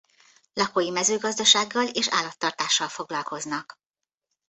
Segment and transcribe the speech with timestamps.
[0.53, 3.75] Lakói mezőgazdasággal és állattartással foglalkoznak.